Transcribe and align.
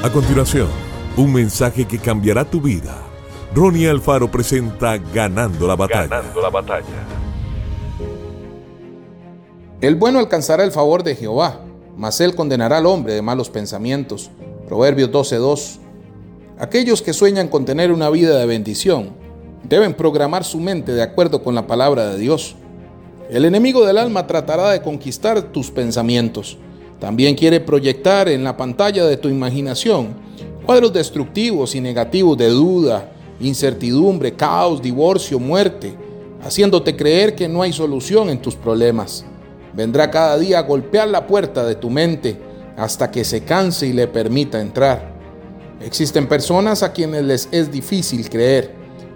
A 0.00 0.12
continuación, 0.12 0.68
un 1.16 1.32
mensaje 1.32 1.84
que 1.84 1.98
cambiará 1.98 2.44
tu 2.44 2.60
vida. 2.60 3.02
Ronnie 3.52 3.88
Alfaro 3.88 4.30
presenta 4.30 4.96
Ganando 4.96 5.66
la 5.66 5.74
batalla. 5.74 6.06
Ganando 6.06 6.40
la 6.40 6.50
batalla. 6.50 6.84
El 9.80 9.96
bueno 9.96 10.20
alcanzará 10.20 10.62
el 10.62 10.70
favor 10.70 11.02
de 11.02 11.16
Jehová, 11.16 11.62
mas 11.96 12.20
él 12.20 12.36
condenará 12.36 12.78
al 12.78 12.86
hombre 12.86 13.14
de 13.14 13.22
malos 13.22 13.50
pensamientos. 13.50 14.30
Proverbios 14.68 15.10
12:2. 15.10 15.80
Aquellos 16.60 17.02
que 17.02 17.12
sueñan 17.12 17.48
con 17.48 17.64
tener 17.64 17.90
una 17.90 18.08
vida 18.08 18.38
de 18.38 18.46
bendición 18.46 19.10
deben 19.64 19.94
programar 19.94 20.44
su 20.44 20.60
mente 20.60 20.92
de 20.92 21.02
acuerdo 21.02 21.42
con 21.42 21.56
la 21.56 21.66
palabra 21.66 22.06
de 22.10 22.18
Dios. 22.18 22.54
El 23.30 23.44
enemigo 23.44 23.84
del 23.84 23.98
alma 23.98 24.28
tratará 24.28 24.70
de 24.70 24.80
conquistar 24.80 25.42
tus 25.42 25.72
pensamientos 25.72 26.56
también 27.00 27.34
quiere 27.34 27.60
proyectar 27.60 28.28
en 28.28 28.44
la 28.44 28.56
pantalla 28.56 29.06
de 29.06 29.16
tu 29.16 29.28
imaginación 29.28 30.14
cuadros 30.66 30.92
destructivos 30.92 31.74
y 31.74 31.80
negativos 31.80 32.36
de 32.36 32.48
duda, 32.48 33.10
incertidumbre, 33.40 34.34
caos, 34.34 34.82
divorcio, 34.82 35.38
muerte, 35.38 35.94
haciéndote 36.42 36.94
creer 36.94 37.34
que 37.34 37.48
no 37.48 37.62
hay 37.62 37.72
solución 37.72 38.28
en 38.28 38.42
tus 38.42 38.54
problemas. 38.54 39.24
Vendrá 39.72 40.10
cada 40.10 40.36
día 40.36 40.58
a 40.58 40.62
golpear 40.62 41.08
la 41.08 41.26
puerta 41.26 41.64
de 41.64 41.74
tu 41.74 41.88
mente 41.88 42.36
hasta 42.76 43.10
que 43.10 43.24
se 43.24 43.44
canse 43.44 43.86
y 43.86 43.92
le 43.92 44.08
permita 44.08 44.60
entrar. 44.60 45.16
Existen 45.80 46.26
personas 46.26 46.82
a 46.82 46.92
quienes 46.92 47.22
les 47.24 47.48
es 47.50 47.70
difícil 47.70 48.28
creer, 48.28 48.74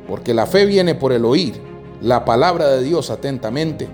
porque 0.09 0.33
la 0.33 0.47
fe 0.47 0.65
viene 0.65 0.95
por 0.95 1.13
el 1.13 1.25
oír, 1.25 1.61
la 2.01 2.25
palabra 2.25 2.69
de 2.69 2.83
Dios 2.83 3.11
atentamente. 3.11 3.89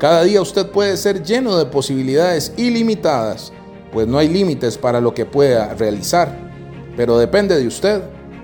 Cada 0.00 0.22
día 0.24 0.40
usted 0.40 0.70
puede 0.70 0.96
ser 0.96 1.22
lleno 1.22 1.58
de 1.58 1.66
posibilidades 1.66 2.54
ilimitadas, 2.56 3.52
pues 3.92 4.08
no 4.08 4.16
hay 4.16 4.28
límites 4.28 4.78
para 4.78 4.98
lo 4.98 5.12
que 5.12 5.26
pueda 5.26 5.74
realizar, 5.74 6.34
pero 6.96 7.18
depende 7.18 7.58
de 7.58 7.66
usted, 7.66 8.00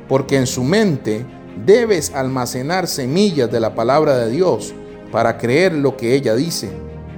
porque 0.07 0.37
en 0.37 0.47
su 0.47 0.63
mente 0.63 1.25
debes 1.65 2.15
almacenar 2.15 2.87
semillas 2.87 3.51
de 3.51 3.59
la 3.59 3.75
palabra 3.75 4.19
de 4.19 4.31
Dios 4.31 4.75
para 5.11 5.39
creer 5.39 5.73
lo 5.73 5.97
que 5.97 6.15
ella 6.15 6.35
dice, 6.35 6.71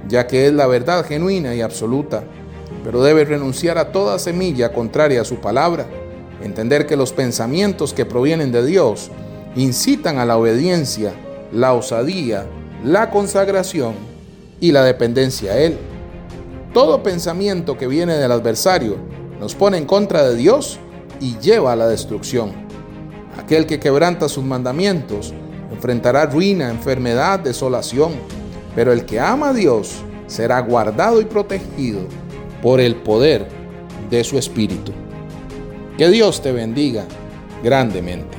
ya 0.07 0.25
que 0.25 0.47
es 0.47 0.53
la 0.53 0.67
verdad 0.67 1.05
genuina 1.05 1.53
y 1.53 1.59
absoluta. 1.59 2.23
Pero 2.81 3.03
debe 3.03 3.25
renunciar 3.25 3.77
a 3.77 3.91
toda 3.91 4.19
semilla 4.19 4.71
contraria 4.71 5.19
a 5.19 5.25
su 5.25 5.41
palabra, 5.41 5.85
entender 6.41 6.85
que 6.85 6.95
los 6.95 7.11
pensamientos 7.11 7.93
que 7.93 8.05
provienen 8.05 8.53
de 8.53 8.65
Dios 8.65 9.11
incitan 9.57 10.17
a 10.17 10.23
la 10.23 10.37
obediencia, 10.37 11.11
la 11.51 11.73
osadía, 11.73 12.45
la 12.85 13.09
consagración 13.09 14.07
y 14.59 14.71
la 14.71 14.83
dependencia 14.83 15.53
a 15.53 15.57
Él. 15.57 15.77
Todo 16.73 17.03
pensamiento 17.03 17.77
que 17.77 17.87
viene 17.87 18.13
del 18.15 18.31
adversario 18.31 18.97
nos 19.39 19.55
pone 19.55 19.77
en 19.77 19.85
contra 19.85 20.27
de 20.27 20.35
Dios 20.35 20.79
y 21.19 21.37
lleva 21.39 21.73
a 21.73 21.75
la 21.75 21.87
destrucción. 21.87 22.51
Aquel 23.37 23.65
que 23.65 23.79
quebranta 23.79 24.29
sus 24.29 24.43
mandamientos 24.43 25.33
enfrentará 25.71 26.25
ruina, 26.25 26.69
enfermedad, 26.69 27.39
desolación, 27.39 28.13
pero 28.75 28.91
el 28.91 29.05
que 29.05 29.19
ama 29.19 29.49
a 29.49 29.53
Dios 29.53 30.03
será 30.27 30.59
guardado 30.59 31.21
y 31.21 31.25
protegido 31.25 32.01
por 32.61 32.79
el 32.79 32.95
poder 32.95 33.47
de 34.09 34.23
su 34.23 34.37
Espíritu. 34.37 34.91
Que 35.97 36.09
Dios 36.09 36.41
te 36.41 36.51
bendiga 36.51 37.05
grandemente. 37.63 38.38